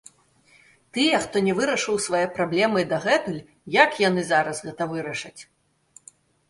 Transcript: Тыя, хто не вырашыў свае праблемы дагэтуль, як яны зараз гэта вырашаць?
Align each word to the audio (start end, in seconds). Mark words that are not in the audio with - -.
Тыя, 0.97 1.19
хто 1.25 1.35
не 1.49 1.53
вырашыў 1.59 1.99
свае 2.07 2.23
праблемы 2.39 2.79
дагэтуль, 2.95 3.39
як 3.83 3.91
яны 4.09 4.21
зараз 4.35 4.67
гэта 4.71 4.83
вырашаць? 4.97 5.41